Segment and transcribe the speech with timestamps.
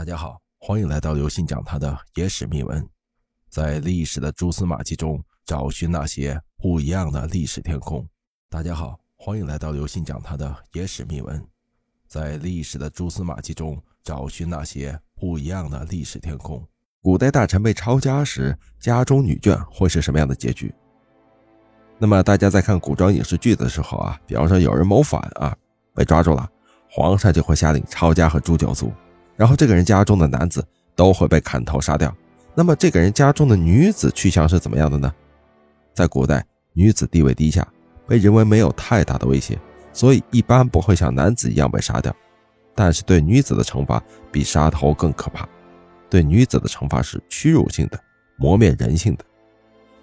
[0.00, 2.88] 大家好，欢迎来到刘信讲他的野史秘闻，
[3.50, 8.08] 在历史的蛛丝马迹中找寻那些不一样的历史天空。
[8.48, 11.46] 大家好，欢迎来到刘信讲他的野史秘闻，
[12.08, 16.66] 在历史的蛛丝马迹中找寻那些不一样的历史天空。
[17.02, 20.74] 古代大臣被抄家时，家中女眷会是什么样的结局？
[21.98, 25.54] 那么大家在看古装影视剧的时候啊，比方说有人谋反啊，
[25.94, 26.50] 被抓住了，
[26.88, 28.90] 皇上就会下令抄家和诛九族。
[29.40, 30.62] 然后这个人家中的男子
[30.94, 32.14] 都会被砍头杀掉。
[32.54, 35.10] 那么这个人家中的女子去向是怎么样的呢？
[35.94, 36.44] 在古代，
[36.74, 37.66] 女子地位低下，
[38.06, 39.58] 被认为没有太大的威胁，
[39.94, 42.14] 所以一般不会像男子一样被杀掉。
[42.74, 45.48] 但是对女子的惩罚比杀头更可怕。
[46.10, 47.98] 对女子的惩罚是屈辱性的、
[48.36, 49.24] 磨灭人性的。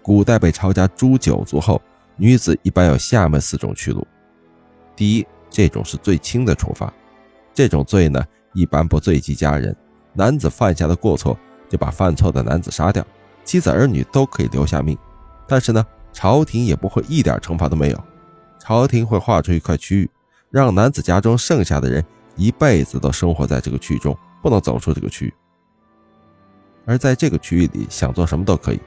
[0.00, 1.78] 古代被抄家诛九族后，
[2.16, 4.06] 女子一般有下面四种去路。
[4.96, 6.90] 第一，这种是最轻的处罚，
[7.52, 8.24] 这种罪呢。
[8.56, 9.76] 一般不罪及家人，
[10.14, 11.38] 男子犯下的过错
[11.68, 13.06] 就把犯错的男子杀掉，
[13.44, 14.96] 妻子儿女都可以留下命。
[15.46, 18.04] 但是呢，朝廷也不会一点惩罚都没有，
[18.58, 20.10] 朝廷会划出一块区域，
[20.50, 22.02] 让男子家中剩下的人
[22.34, 25.34] 一辈子都生活在这个区域中，不能走出这个区域。
[26.86, 28.80] 而在这个区域里，想做什么都可以。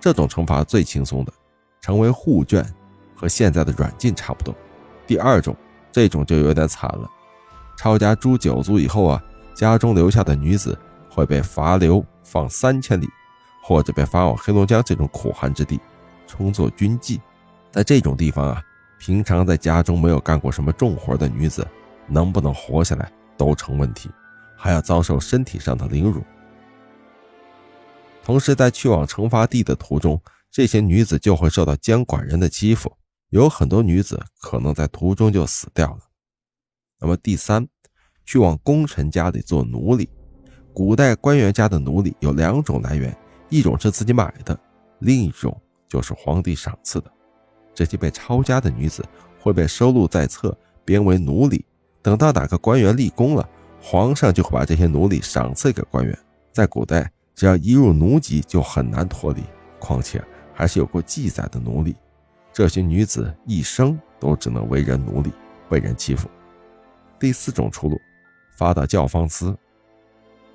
[0.00, 1.32] 这种惩罚最轻松的，
[1.80, 2.66] 成为护眷，
[3.14, 4.52] 和现在的软禁差不多。
[5.06, 5.54] 第二种，
[5.92, 7.08] 这种就有点惨了。
[7.76, 9.22] 抄家诛九族以后啊，
[9.54, 10.78] 家中留下的女子
[11.08, 13.08] 会被罚流放三千里，
[13.62, 15.80] 或者被发往黑龙江这种苦寒之地，
[16.26, 17.20] 充作军妓。
[17.70, 18.62] 在这种地方啊，
[18.98, 21.66] 平常在家中没有干过什么重活的女子，
[22.06, 24.10] 能不能活下来都成问题，
[24.56, 26.22] 还要遭受身体上的凌辱。
[28.22, 32.92] 同时，在去往惩罚地的途中，这些女子就会受到监管人的欺负，
[33.30, 35.98] 有很多女子可能在途中就死掉了。
[37.02, 37.66] 那么第三，
[38.24, 40.08] 去往功臣家里做奴隶。
[40.72, 43.14] 古代官员家的奴隶有两种来源，
[43.50, 44.58] 一种是自己买的，
[45.00, 47.12] 另一种就是皇帝赏赐的。
[47.74, 49.04] 这些被抄家的女子
[49.40, 51.64] 会被收录在册，编为奴隶。
[52.00, 53.46] 等到哪个官员立功了，
[53.80, 56.16] 皇上就会把这些奴隶赏赐给官员。
[56.52, 59.42] 在古代，只要一入奴籍就很难脱离，
[59.80, 60.22] 况且
[60.54, 61.96] 还是有过记载的奴隶。
[62.52, 65.32] 这些女子一生都只能为人奴隶，
[65.68, 66.28] 被人欺负。
[67.22, 68.00] 第四种出路，
[68.50, 69.56] 发到教坊司、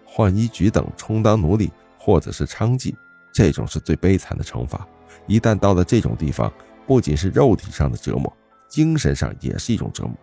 [0.05, 2.93] 浣衣局等充当奴隶，或者是娼妓，
[3.33, 4.85] 这种是最悲惨的惩罚。
[5.27, 6.51] 一旦到了这种地方，
[6.85, 8.35] 不仅是肉体上的折磨，
[8.67, 10.13] 精神上也是一种折磨。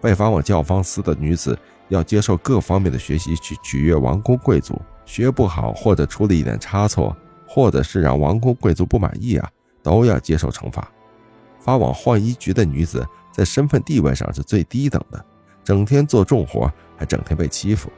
[0.00, 7.14] 被发往教坊司的女子要接受各方面的学习，去取悦王公贵族，学不好或者出了一点差错，
[7.46, 9.46] 或者是让王公贵族不满意啊，
[9.82, 10.90] 都要接受惩罚。
[11.60, 15.22] 发往浣衣局的女子在身份地位上是最低等的。
[15.66, 17.90] 整天做重活，还整天被欺负，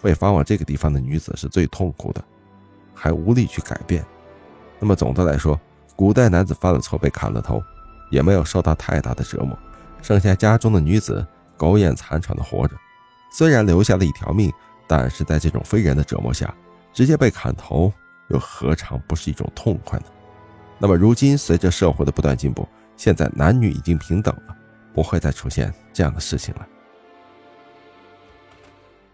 [0.00, 2.22] 被发往这个地方的女子是最痛苦的，
[2.94, 4.06] 还无力去改变。
[4.78, 5.60] 那么总的来说，
[5.96, 7.60] 古代男子犯了错被砍了头，
[8.12, 9.58] 也没有受到太大的折磨，
[10.02, 12.76] 剩下家中的女子苟延残喘的活着，
[13.32, 14.52] 虽然留下了一条命，
[14.86, 16.54] 但是在这种非人的折磨下，
[16.92, 17.92] 直接被砍头
[18.28, 20.06] 又何尝不是一种痛快呢？
[20.78, 24.56] 那么如今随着社会的不断进步，现在男女已经平等了，
[24.92, 26.64] 不会再出现这样的事情了。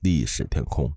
[0.00, 0.92] 历史天空。